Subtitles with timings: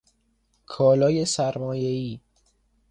[0.65, 2.19] کالای سرمایه ای